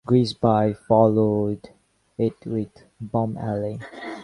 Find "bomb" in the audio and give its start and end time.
2.99-3.37